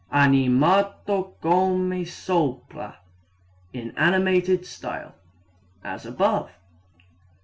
[0.11, 2.95] Animato come sopra
[3.73, 5.13] in animated style
[5.83, 6.49] as above.